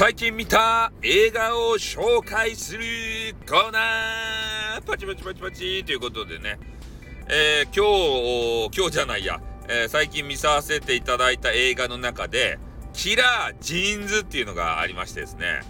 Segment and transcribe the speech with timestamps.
[0.00, 2.84] 最近見た映画を紹介する
[3.46, 6.58] コーナーパチパチパチパチということでね、
[7.28, 12.58] えー、今日、今日じゃないや、えー、最近見させていただいた映画の中で、
[12.94, 15.60] キラージーンズっていうのがありましてですね、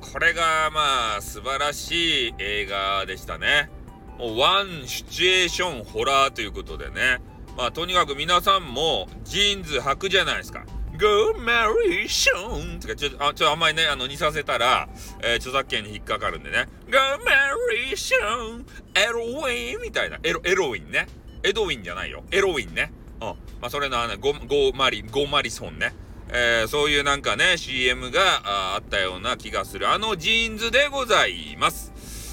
[0.00, 3.70] これがまあ素晴らしい映画でしたね。
[4.18, 7.20] もうワンシチュエーションホラーということでね、
[7.56, 10.64] まあとにかく皆さんもジーンズ履くじゃないですか。
[10.98, 14.88] Go Mary Sean とかちょっと、あ、ちょ、あんまりね、あの、似させたら、
[15.22, 16.68] えー、著作権に引っかかるんでね。
[16.90, 18.64] Go Mary Sean
[18.94, 20.18] エロウィンみたいな。
[20.22, 21.06] エロ、エロウィンね。
[21.42, 22.24] エドウィンじゃないよ。
[22.32, 22.92] エロウィンね。
[23.20, 23.28] うん。
[23.28, 23.34] ま
[23.68, 25.94] あ、それの、あの、ゴ、ゴマリ、ゴマリソンね。
[26.28, 29.88] えー、そういうなんかね、CM がああったような気がする。
[29.88, 31.92] あのジーンズでございます。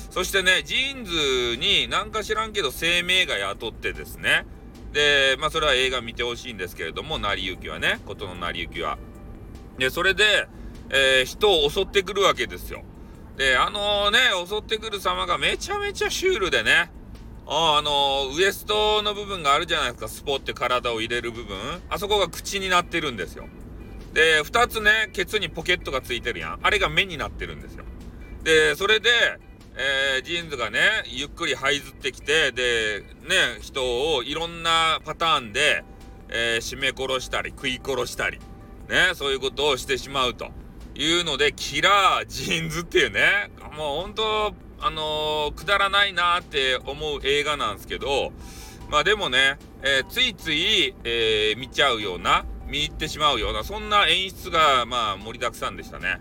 [0.09, 4.45] そしてね、ジーンズになんか知らんけど生命が宿ってですね、
[4.93, 8.97] で、まあそれは映画見てほしいんですけれども、成り行きはね、ことの成り行きは。
[9.77, 10.47] で、それで、
[10.89, 12.83] えー、人を襲ってくるわけですよ。
[13.35, 16.91] で、あのね、襲ってくる様がめちゃめちゃシュールでね、
[17.47, 21.57] あ、あのウエストの部分があるじゃないですか、スポって体を入れる部分。
[21.89, 23.47] あそこが口になってるんですよ。
[24.13, 26.59] で、二つね、ケツにポケットがついてるやん。
[26.61, 27.85] あれが目になってるんですよ。
[28.43, 29.09] で、それで、
[29.75, 35.83] えー、ジーンズがね、ゆっくり這いずってきて、で、ね、人をいろんなパターンで、
[36.29, 38.39] えー、締め殺したり、食い殺したり、
[38.89, 40.49] ね、そういうことをしてしまうと
[40.95, 48.31] いうので、キラージーンズっていうね、もう本当、あのー、くだらないなって思う映画なんですけど、
[48.89, 56.19] まあでもね、えー、ついつい、えー、見ちゃうような、見入ってしまうような、そんな演出が、まあ、盛りだくさんでしたね。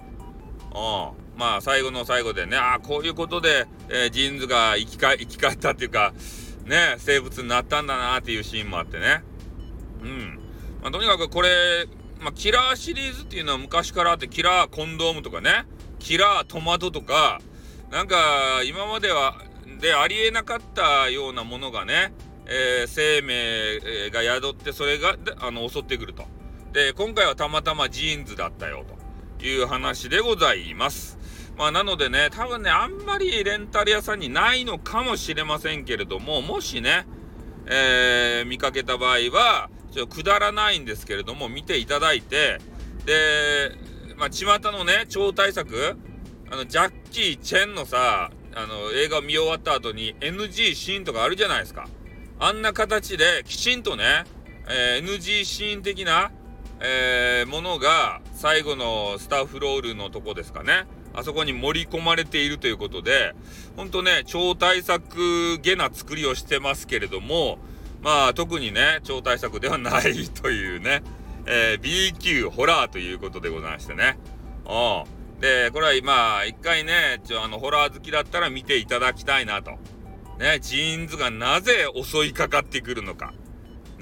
[0.74, 1.38] うん。
[1.38, 6.12] まあ、最後の最後でね、ああ、こういうことで、えー、ジーンズが生きか生き返ったっていうか、
[6.64, 9.22] ね、生物になったんだなっていうシーンもあってね。
[10.02, 10.40] うん。
[10.82, 11.86] まあ、とにかくこれ、
[12.20, 15.64] まあ、キラーシリーズっていうのは昔からあって、キラーコンドームとかね、
[15.98, 17.40] キラートマトとか、
[17.90, 19.42] なんか、今までは、
[19.80, 22.12] でありえなかったようなものがね、
[22.46, 26.24] えー、生命が宿ってそれがあの襲ってくると。
[26.72, 29.01] で、今回はたまたまジーンズだったよと
[29.46, 31.18] いう話でございます。
[31.56, 37.06] まあなのでね、多分ね、あんまりレンタル屋さんにないのかもしれませんけれども、もしね、
[37.66, 42.58] えー、見かけた場合は、ちょっとくだらないんですけれども、見ていただいて、
[43.04, 43.72] で、
[44.16, 45.96] まあ、巷のね、超大作、
[46.50, 51.88] あの、ジャッキー・チェンのさ、あの、映画見終わった後に NG シーンとかあるじゃないですか。
[52.38, 54.24] あんな形できちんとね、
[54.68, 56.32] えー、NG シーン的な、
[56.80, 60.88] えー、ものが最後のスタッフロールのとこですかね。
[61.14, 63.36] あそこに盛り込まれているということで、
[63.76, 67.58] ほんとね、超大作げな作りをしてますけれども、
[68.02, 71.04] まあ特にね、超大作ではないというね、
[71.46, 74.18] えー、B 級ホラーということでございましてね。
[74.66, 75.40] うん。
[75.40, 79.78] で、これは今、一回ね、ちょ、あの、ホラー好きだったら見ていただきたいなと。
[80.40, 83.32] ね、ジーンズがなぜ襲いかかってくるのか。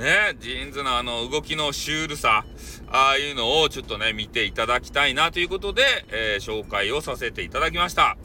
[0.01, 2.47] ね、ジーンズのあの動きのシュールさ、
[2.91, 8.17] ああいうのをちょっとね、見ていただきたいなということで、えー、紹介をさせていただきました。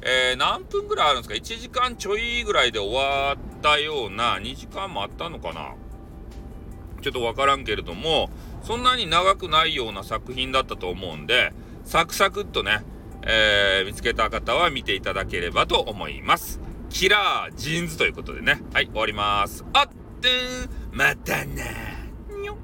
[0.00, 5.74] えー、何分ぐらいあるんですか ?1 時間ちょいぐらいで終わったような、2時間もあったのかな？
[7.02, 8.30] ちょっとわからんけれども、
[8.62, 11.52] そんなに長くないような作品だったと思うんで、
[11.84, 12.84] サクサクっとね、
[13.20, 16.58] えー、見つけた方は見ていただければと思います。
[16.88, 18.62] キラージーンズということでね。
[18.72, 19.62] はい、終わります。
[19.74, 19.88] あっ
[20.22, 21.64] てん、またな。
[22.40, 22.56] にょ。